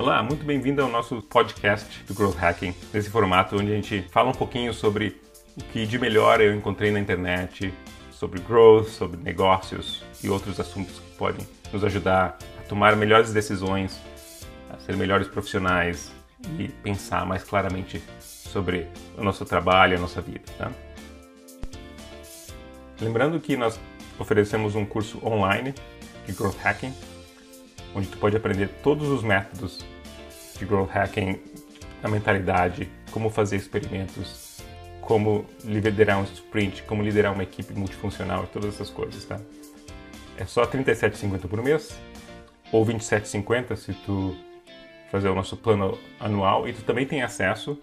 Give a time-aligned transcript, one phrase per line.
[0.00, 4.30] Olá, muito bem-vindo ao nosso podcast do Growth Hacking, nesse formato onde a gente fala
[4.30, 5.20] um pouquinho sobre
[5.54, 7.70] o que de melhor eu encontrei na internet,
[8.10, 14.00] sobre growth, sobre negócios e outros assuntos que podem nos ajudar a tomar melhores decisões,
[14.70, 16.10] a ser melhores profissionais
[16.58, 20.44] e pensar mais claramente sobre o nosso trabalho a nossa vida.
[20.56, 20.72] Tá?
[23.02, 23.78] Lembrando que nós
[24.18, 25.74] oferecemos um curso online
[26.24, 26.94] de Growth Hacking,
[27.94, 29.84] onde tu pode aprender todos os métodos
[30.58, 31.40] de growth hacking,
[32.02, 34.62] a mentalidade, como fazer experimentos,
[35.00, 39.40] como liderar um sprint, como liderar uma equipe multifuncional e todas essas coisas, tá?
[40.36, 41.98] É só R$ 37,50 por mês
[42.72, 44.36] ou R$ 27,50 se tu
[45.10, 47.78] fazer o nosso plano anual e tu também tem acesso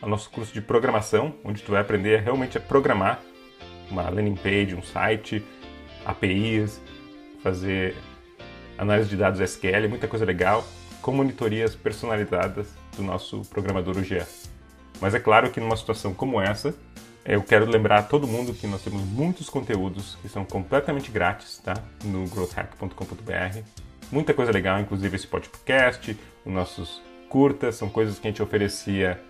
[0.00, 3.20] ao nosso curso de programação, onde tu vai aprender realmente a programar
[3.90, 5.44] uma landing page, um site,
[6.04, 6.80] APIs,
[7.42, 7.94] fazer
[8.78, 10.64] análise de dados SQL, muita coisa legal
[11.00, 14.26] com monitorias personalizadas do nosso programador UGA.
[15.00, 16.74] Mas é claro que numa situação como essa,
[17.24, 21.58] eu quero lembrar a todo mundo que nós temos muitos conteúdos que são completamente grátis,
[21.58, 21.74] tá?
[22.04, 23.58] No growthhack.com.br.
[24.10, 29.20] Muita coisa legal, inclusive esse podcast, os nossos curtas, são coisas que a gente oferecia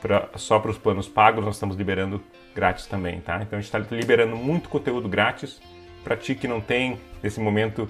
[0.00, 2.22] pra, só para os planos pagos, nós estamos liberando
[2.54, 3.36] grátis também, tá?
[3.42, 5.60] Então a gente está liberando muito conteúdo grátis
[6.02, 7.88] para ti que não tem, nesse momento,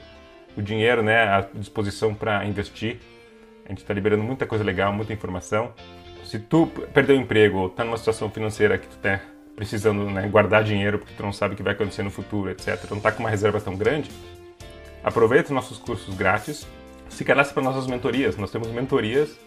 [0.56, 2.98] o dinheiro né, à disposição para investir.
[3.64, 5.72] A gente está liberando muita coisa legal, muita informação.
[6.24, 9.20] Se tu perdeu o emprego ou está numa situação financeira que tu está
[9.54, 12.84] precisando né, guardar dinheiro porque tu não sabe o que vai acontecer no futuro, etc.,
[12.90, 14.10] não está com uma reserva tão grande,
[15.02, 16.66] aproveita os nossos cursos grátis,
[17.08, 18.36] se cadastre para nossas mentorias.
[18.36, 19.38] Nós temos mentorias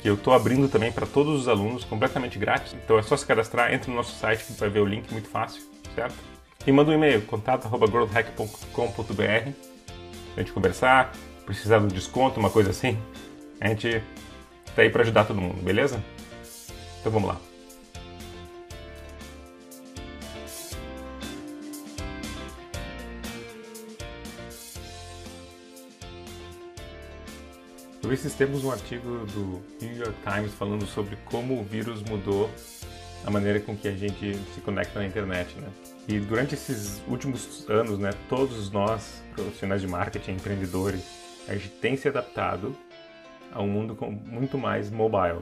[0.00, 2.74] que eu estou abrindo também para todos os alunos, completamente grátis.
[2.74, 5.28] Então é só se cadastrar, entra no nosso site que vai ver o link muito
[5.28, 5.62] fácil,
[5.94, 6.16] certo?
[6.66, 9.75] E manda um e-mail, contato.growthhack.com.br
[10.36, 11.12] a gente conversar,
[11.44, 12.98] precisar de um desconto, uma coisa assim,
[13.60, 14.02] a gente
[14.74, 16.02] tá aí para ajudar todo mundo, beleza?
[17.00, 17.40] Então vamos lá.
[28.02, 32.02] Eu vi esses tempos um artigo do New York Times falando sobre como o vírus
[32.04, 32.48] mudou
[33.24, 35.68] a maneira com que a gente se conecta na internet, né?
[36.08, 41.04] E durante esses últimos anos, né, todos nós, profissionais de marketing, empreendedores,
[41.48, 42.76] a gente tem se adaptado
[43.52, 45.40] a um mundo muito mais mobile,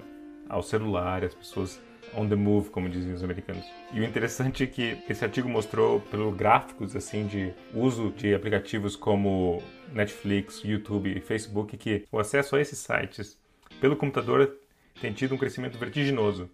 [0.49, 1.81] ao celular, as pessoas
[2.15, 3.65] on the move, como dizem os americanos.
[3.93, 8.97] E o interessante é que esse artigo mostrou, pelos gráficos assim de uso de aplicativos
[8.97, 13.39] como Netflix, YouTube e Facebook, que o acesso a esses sites
[13.81, 14.57] pelo computador
[15.01, 16.49] tem tido um crescimento vertiginoso,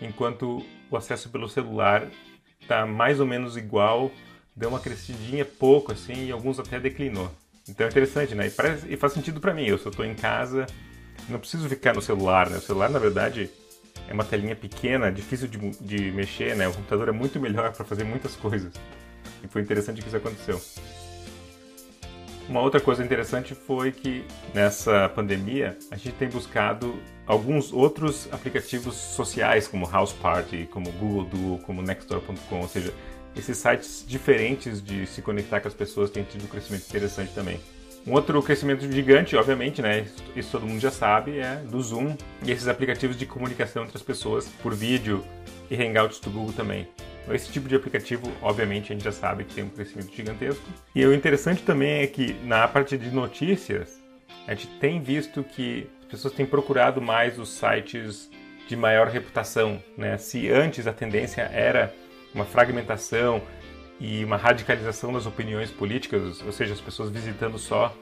[0.00, 2.08] enquanto o acesso pelo celular
[2.66, 4.10] tá mais ou menos igual,
[4.54, 7.30] deu uma crescidinha pouco assim e alguns até declinou.
[7.68, 8.46] Então é interessante, né?
[8.46, 9.64] E, parece, e faz sentido para mim.
[9.64, 10.66] Eu só estou em casa,
[11.28, 12.58] não preciso ficar no celular, né?
[12.58, 13.50] O celular, na verdade,
[14.08, 16.68] é uma telinha pequena, difícil de, de mexer, né?
[16.68, 18.72] O computador é muito melhor para fazer muitas coisas.
[19.42, 20.60] E foi interessante que isso aconteceu.
[22.50, 28.96] Uma outra coisa interessante foi que nessa pandemia a gente tem buscado alguns outros aplicativos
[28.96, 32.92] sociais, como House Party, como Google Duo, como Nextdoor.com, ou seja,
[33.36, 37.60] esses sites diferentes de se conectar com as pessoas têm tido um crescimento interessante também.
[38.04, 42.50] Um outro crescimento gigante, obviamente, né, isso todo mundo já sabe, é do Zoom e
[42.50, 45.24] esses aplicativos de comunicação entre as pessoas por vídeo
[45.70, 46.88] e Hangouts do Google também.
[47.28, 50.64] Esse tipo de aplicativo, obviamente, a gente já sabe que tem um crescimento gigantesco.
[50.94, 54.00] E o interessante também é que na parte de notícias,
[54.46, 58.30] a gente tem visto que as pessoas têm procurado mais os sites
[58.66, 59.82] de maior reputação.
[59.96, 60.16] Né?
[60.18, 61.94] Se antes a tendência era
[62.34, 63.42] uma fragmentação
[64.00, 67.94] e uma radicalização das opiniões políticas, ou seja, as pessoas visitando só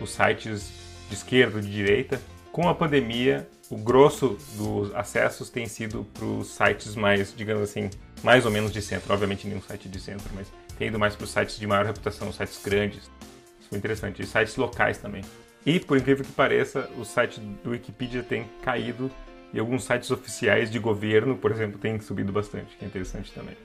[0.00, 0.72] os sites
[1.08, 2.20] de esquerda de direita,
[2.54, 7.90] com a pandemia, o grosso dos acessos tem sido para os sites mais, digamos assim,
[8.22, 9.12] mais ou menos de centro.
[9.12, 10.46] Obviamente nenhum site de centro, mas
[10.78, 13.10] tem ido mais para os sites de maior reputação, sites grandes.
[13.58, 14.22] Isso foi interessante.
[14.22, 15.24] E sites locais também.
[15.66, 19.10] E, por incrível que pareça, o site do Wikipedia tem caído
[19.52, 23.56] e alguns sites oficiais de governo, por exemplo, têm subido bastante, que é interessante também.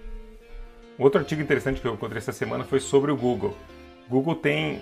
[0.98, 3.56] Outro artigo interessante que eu encontrei essa semana foi sobre o Google.
[4.10, 4.82] Google tem,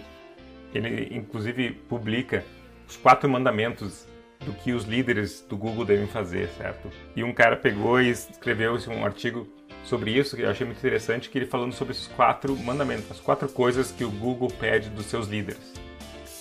[0.74, 2.45] ele inclusive publica
[2.88, 4.06] os quatro mandamentos
[4.45, 6.89] do que os líderes do Google devem fazer, certo?
[7.16, 9.48] E um cara pegou e escreveu um artigo
[9.84, 13.19] sobre isso que eu achei muito interessante, que ele falando sobre esses quatro mandamentos, as
[13.19, 15.74] quatro coisas que o Google pede dos seus líderes.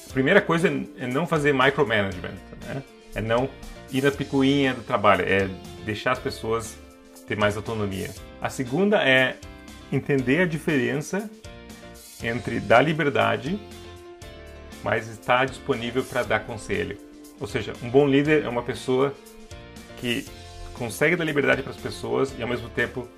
[0.09, 2.35] A primeira coisa é não fazer micromanagement,
[2.67, 2.83] né?
[3.15, 3.49] É não
[3.93, 5.49] ir na picuinha do trabalho, é
[5.85, 6.77] deixar as pessoas
[7.27, 8.11] ter mais autonomia.
[8.41, 9.37] A segunda é
[9.93, 11.31] entender a diferença
[12.23, 13.59] entre dar liberdade,
[14.87, 16.97] mas estar disponível para dar conselho.
[17.41, 19.13] Ou seja, um bom líder é uma pessoa
[19.97, 20.25] que
[20.75, 23.09] consegue dar liberdade para as pessoas e ao mesmo tempo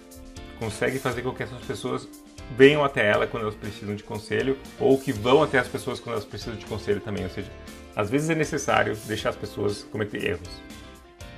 [0.59, 2.09] consegue fazer com que essas pessoas
[2.57, 6.15] venham até ela quando elas precisam de conselho ou que vão até as pessoas quando
[6.15, 7.25] elas precisam de conselho também.
[7.25, 7.51] Ou seja,
[7.95, 10.49] às vezes é necessário deixar as pessoas cometer erros,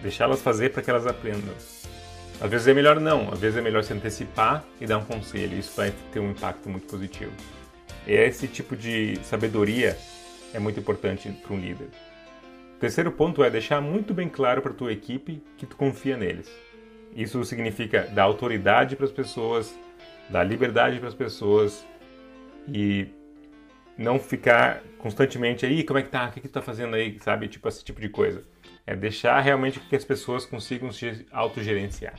[0.00, 1.55] deixá-las fazer para que elas aprendam.
[2.41, 5.59] Às vezes é melhor não, às vezes é melhor se antecipar e dar um conselho.
[5.59, 7.32] Isso vai ter um impacto muito positivo.
[8.06, 9.99] E esse tipo de sabedoria
[10.52, 11.88] é muito importante para um líder.
[12.76, 16.17] O terceiro ponto é deixar muito bem claro para a tua equipe que tu confia
[16.17, 16.50] neles.
[17.14, 19.75] Isso significa dar autoridade para as pessoas,
[20.29, 21.85] dar liberdade para as pessoas
[22.69, 23.08] e
[23.99, 26.26] não ficar constantemente aí, como é que tá?
[26.26, 27.19] O que, que tu tá fazendo aí?
[27.20, 27.49] Sabe?
[27.49, 28.43] Tipo, esse tipo de coisa.
[28.87, 32.14] É deixar realmente que as pessoas consigam se autogerenciar.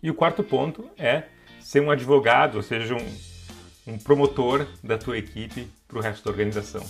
[0.00, 1.24] E o quarto ponto é
[1.60, 6.30] ser um advogado, ou seja, um, um promotor da tua equipe para o resto da
[6.30, 6.84] organização.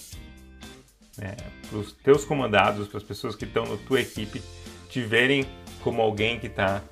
[1.21, 1.35] É,
[1.69, 4.43] para os teus comandados, para as pessoas que estão na tua equipe,
[4.89, 5.45] te verem
[5.83, 6.83] como alguém que está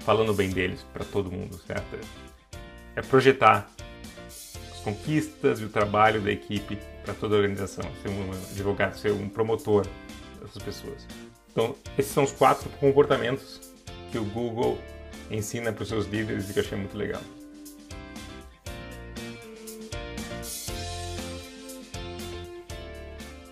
[0.00, 1.98] falando bem deles para todo mundo, certo?
[2.94, 3.68] É projetar
[4.28, 9.12] as conquistas e o trabalho da equipe para toda a organização, ser um advogado, ser
[9.12, 9.86] um promotor
[10.40, 11.06] dessas pessoas.
[11.50, 13.72] Então, esses são os quatro comportamentos
[14.10, 14.78] que o Google
[15.30, 17.22] ensina para os seus líderes e que eu achei muito legal.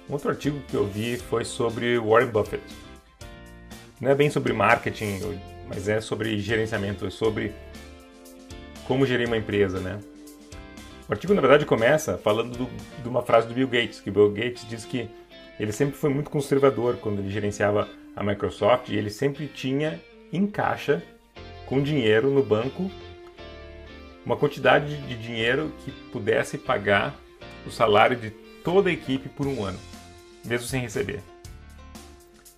[0.08, 2.62] Outro artigo que eu vi foi sobre Warren Buffett.
[4.00, 5.20] Não é bem sobre marketing,
[5.68, 7.52] mas é sobre gerenciamento, é sobre
[8.86, 9.98] como gerir uma empresa, né?
[11.08, 12.68] O artigo, na verdade, começa falando do,
[13.02, 15.08] de uma frase do Bill Gates, que o Bill Gates diz que
[15.58, 20.00] ele sempre foi muito conservador quando ele gerenciava a Microsoft e ele sempre tinha
[20.32, 21.02] em caixa,
[21.66, 22.90] com dinheiro no banco,
[24.24, 27.14] uma quantidade de dinheiro que pudesse pagar
[27.66, 28.30] o salário de
[28.62, 29.78] toda a equipe por um ano
[30.48, 31.20] mesmo sem receber.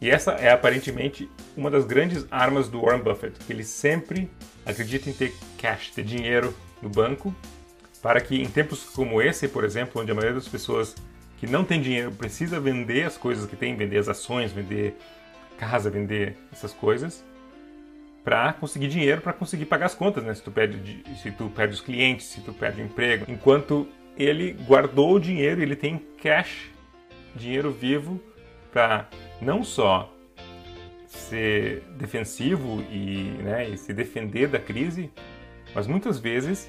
[0.01, 4.31] E essa é aparentemente uma das grandes armas do Warren Buffett, que ele sempre
[4.65, 7.35] acredita em ter cash, ter dinheiro no banco,
[8.01, 10.95] para que em tempos como esse, por exemplo, onde a maioria das pessoas
[11.39, 14.95] que não tem dinheiro precisa vender as coisas que tem, vender as ações, vender
[15.59, 17.23] casa, vender essas coisas,
[18.25, 20.35] para conseguir dinheiro, para conseguir pagar as contas, né?
[20.35, 24.53] Se tu perde, se tu perde os clientes, se tu perde o emprego, enquanto ele
[24.67, 26.71] guardou o dinheiro, ele tem cash
[27.35, 28.21] dinheiro vivo
[28.73, 29.09] para
[29.41, 30.13] não só
[31.07, 35.11] ser defensivo e, né, e se defender da crise,
[35.75, 36.69] mas muitas vezes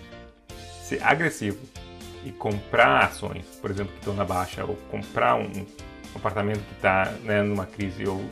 [0.83, 1.59] ser agressivo
[2.25, 5.65] e comprar ações, por exemplo, que estão na baixa, ou comprar um,
[6.15, 8.23] apartamento que está né, numa crise, ou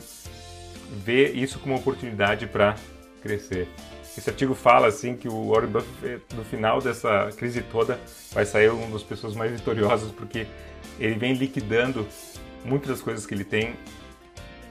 [1.04, 2.76] ver isso como uma oportunidade para
[3.22, 3.68] crescer.
[4.16, 7.98] Esse artigo fala assim que o Warren Buffett, no final dessa crise toda,
[8.32, 10.46] vai sair uma das pessoas mais vitoriosas porque
[10.98, 12.06] ele vem liquidando
[12.64, 13.74] muitas das coisas que ele tem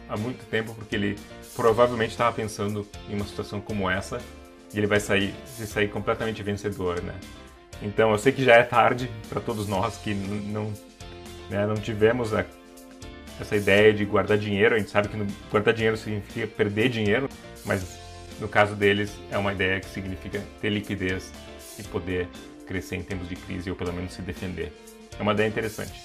[0.08, 1.18] há muito tempo, porque ele
[1.56, 4.22] provavelmente estava pensando em uma situação como essa
[4.74, 7.16] e ele vai sair, sair completamente vencedor, né?
[7.82, 10.74] Então eu sei que já é tarde para todos nós que não,
[11.50, 12.46] né, não tivemos a,
[13.40, 14.76] essa ideia de guardar dinheiro.
[14.76, 17.30] A gente sabe que no, guardar dinheiro significa perder dinheiro,
[17.66, 18.00] mas
[18.40, 21.32] no caso deles é uma ideia que significa ter liquidez
[21.78, 22.28] e poder
[22.68, 24.74] crescer em tempos de crise ou pelo menos se defender.
[25.20, 26.02] É uma ideia interessante.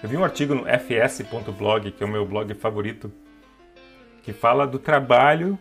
[0.00, 3.12] Eu vi um artigo no fs.blog, que é o meu blog favorito,
[4.22, 5.58] que fala do trabalho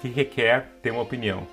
[0.00, 1.46] que requer ter uma opinião.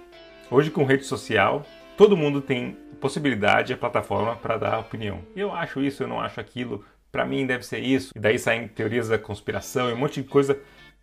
[0.49, 1.65] Hoje, com rede social,
[1.97, 5.19] todo mundo tem possibilidade, a plataforma para dar opinião.
[5.35, 8.13] Eu acho isso, eu não acho aquilo, para mim deve ser isso.
[8.15, 10.57] E daí saem teorias da conspiração e um monte de coisa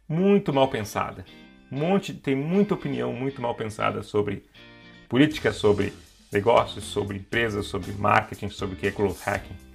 [0.08, 1.24] muito mal pensada.
[1.70, 4.44] Um monte, tem muita opinião muito mal pensada sobre
[5.08, 5.92] política, sobre
[6.32, 9.72] negócios, sobre empresas, sobre marketing, sobre o que é growth hacking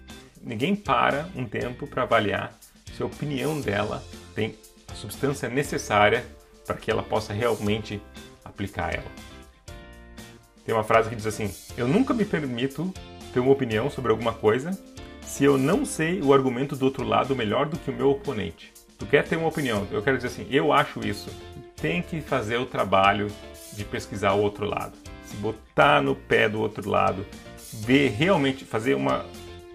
[0.48, 2.58] ninguém para um tempo para avaliar
[2.96, 4.56] se a opinião dela tem
[4.90, 6.26] a substância necessária
[6.66, 8.02] para que ela possa realmente
[8.44, 9.12] aplicar ela.
[10.66, 12.94] Tem uma frase que diz assim: Eu nunca me permito
[13.34, 14.72] ter uma opinião sobre alguma coisa
[15.22, 18.74] se eu não sei o argumento do outro lado melhor do que o meu oponente.
[18.98, 19.86] Tu quer ter uma opinião?
[19.92, 21.30] Eu quero dizer assim: eu acho isso.
[21.76, 23.28] Tem que fazer o trabalho
[23.74, 24.98] de pesquisar o outro lado,
[25.28, 27.26] se botar no pé do outro lado,
[27.74, 29.26] ver realmente, fazer uma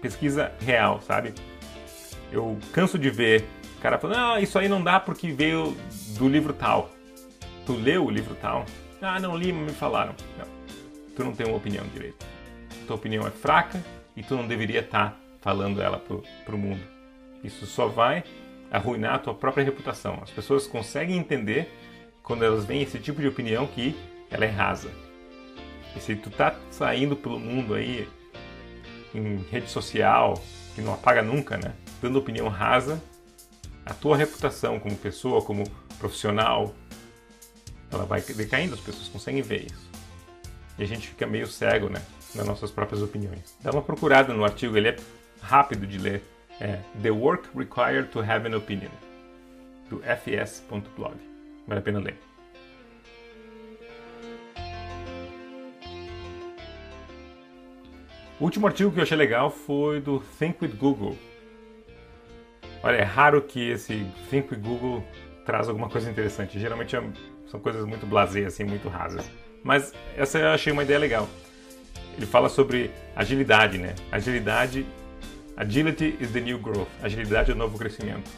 [0.01, 1.33] pesquisa real, sabe?
[2.31, 3.45] Eu canso de ver
[3.83, 5.75] cara falando, ah, isso aí não dá porque veio
[6.17, 6.89] do livro tal.
[7.65, 8.65] Tu leu o livro tal?
[9.01, 10.15] Ah, não li, mas me falaram.
[10.39, 10.45] Não,
[11.13, 12.25] tu não tem uma opinião direito.
[12.87, 13.83] Tua opinião é fraca
[14.15, 16.79] e tu não deveria estar tá falando ela pro, pro mundo.
[17.43, 18.23] Isso só vai
[18.71, 20.17] arruinar a tua própria reputação.
[20.21, 21.69] As pessoas conseguem entender
[22.23, 23.93] quando elas veem esse tipo de opinião que
[24.31, 24.89] ela é rasa.
[25.95, 28.07] E se tu tá saindo pelo mundo aí
[29.13, 30.41] em rede social,
[30.73, 31.73] que não apaga nunca, né?
[32.03, 33.01] dando opinião rasa,
[33.85, 35.63] a tua reputação como pessoa, como
[35.97, 36.75] profissional,
[37.91, 39.89] ela vai decaindo, as pessoas conseguem ver isso.
[40.77, 42.01] E a gente fica meio cego, né,
[42.35, 43.55] nas nossas próprias opiniões.
[43.61, 44.97] Dá uma procurada no artigo, ele é
[45.41, 46.21] rápido de ler.
[46.59, 48.91] É The Work Required to Have an Opinion,
[49.89, 51.15] do fs.blog.
[51.67, 52.32] Vale a pena ler.
[58.43, 61.17] O último artigo que eu achei legal foi do Think with Google.
[62.83, 65.01] Olha, é raro que esse Think with Google
[65.45, 66.59] traz alguma coisa interessante.
[66.59, 67.01] Geralmente é,
[67.47, 69.31] são coisas muito blasé, assim, muito rasas.
[69.63, 71.29] Mas essa eu achei uma ideia legal.
[72.17, 73.95] Ele fala sobre agilidade, né?
[74.11, 74.85] Agilidade,
[75.55, 76.89] agility is the new growth.
[77.01, 78.29] Agilidade é o novo crescimento.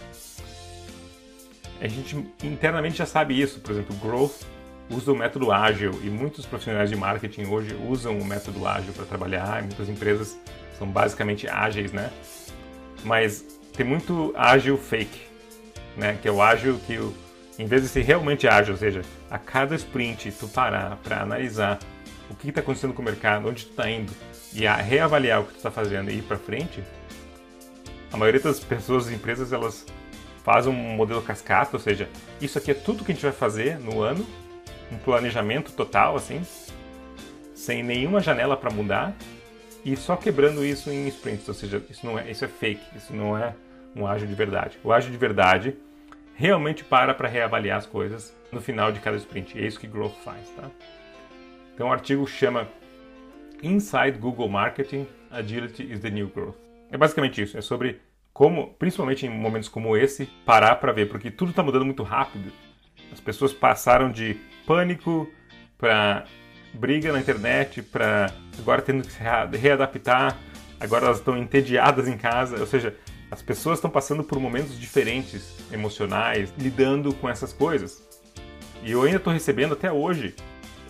[1.82, 3.60] A gente internamente já sabe isso.
[3.60, 4.44] Por exemplo, growth
[4.90, 9.06] usa o método ágil e muitos profissionais de marketing hoje usam o método ágil para
[9.06, 9.62] trabalhar.
[9.62, 10.38] Muitas empresas
[10.78, 12.12] são basicamente ágeis, né?
[13.04, 13.44] Mas
[13.76, 15.22] tem muito ágil fake,
[15.98, 16.18] né?
[16.22, 17.00] Que é o ágil que,
[17.58, 21.80] em vez de ser realmente ágil, ou seja, a cada sprint tu parar para analisar
[22.30, 24.12] o que está acontecendo com o mercado, onde tu está indo
[24.54, 26.82] e a reavaliar o que tu está fazendo e ir para frente,
[28.12, 29.86] a maioria das pessoas, empresas, elas
[30.44, 32.08] fazem um modelo cascata, ou seja,
[32.40, 34.26] isso aqui é tudo que a gente vai fazer no ano
[34.92, 36.42] um planejamento total, assim,
[37.54, 39.16] sem nenhuma janela para mudar
[39.84, 43.14] e só quebrando isso em sprints, ou seja, isso não é, isso é fake, isso
[43.14, 43.54] não é
[43.96, 44.80] um ágil de verdade.
[44.84, 45.78] O ágil de verdade
[46.34, 49.58] realmente para para reavaliar as coisas no final de cada sprint.
[49.58, 50.70] É isso que Growth faz, tá?
[51.74, 52.68] Então o artigo chama
[53.62, 56.56] Inside Google Marketing: Agility is the New Growth.
[56.92, 58.02] É basicamente isso, é sobre
[58.34, 62.52] como, principalmente em momentos como esse, parar para ver, porque tudo está mudando muito rápido.
[63.12, 65.30] As pessoas passaram de pânico
[65.78, 66.26] para
[66.74, 69.20] briga na internet, para agora tendo que se
[69.58, 70.38] readaptar,
[70.80, 72.96] agora elas estão entediadas em casa, ou seja,
[73.32, 78.04] as pessoas estão passando por momentos diferentes, emocionais, lidando com essas coisas.
[78.84, 80.36] E eu ainda estou recebendo até hoje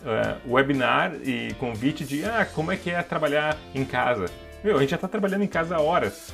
[0.02, 4.26] uh, webinar e convite de ah, como é que é trabalhar em casa.
[4.64, 6.34] Meu, a gente já está trabalhando em casa há horas.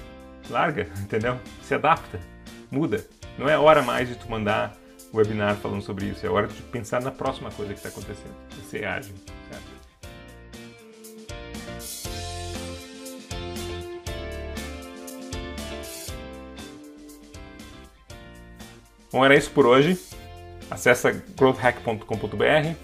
[0.49, 1.39] Larga, entendeu?
[1.61, 2.19] Se adapta,
[2.69, 3.05] muda.
[3.37, 4.75] Não é hora mais de tu mandar
[5.13, 6.25] webinar falando sobre isso.
[6.25, 8.35] É hora de pensar na próxima coisa que está acontecendo.
[8.57, 9.13] E ser ágil,
[9.49, 9.81] certo?
[19.11, 19.99] Bom, era isso por hoje.
[20.69, 22.75] Acesse growthhack.com.br,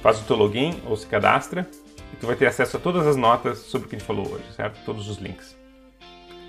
[0.00, 1.68] faz o teu login ou se cadastra
[2.10, 4.26] e tu vai ter acesso a todas as notas sobre o que a gente falou
[4.32, 4.82] hoje, certo?
[4.86, 5.54] Todos os links.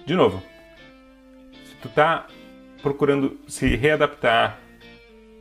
[0.06, 0.42] De novo,
[1.66, 2.28] se tu está
[2.82, 4.58] procurando se readaptar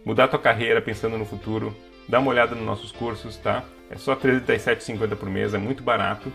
[0.04, 1.76] mudar tua carreira pensando no futuro,
[2.08, 3.64] dá uma olhada nos nossos cursos, tá?
[3.90, 6.32] É só R$ 37,50 por mês, é muito barato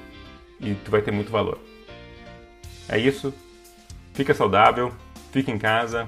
[0.59, 1.59] e tu vai ter muito valor.
[2.87, 3.33] É isso.
[4.13, 4.93] Fica saudável,
[5.31, 6.07] fica em casa,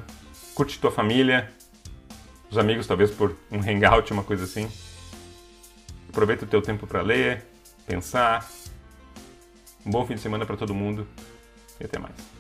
[0.53, 1.51] curte tua família,
[2.49, 4.69] os amigos talvez por um hangout, uma coisa assim.
[6.09, 7.45] Aproveita o teu tempo para ler,
[7.87, 8.47] pensar.
[9.85, 11.07] Um bom fim de semana para todo mundo
[11.79, 12.34] e até mais.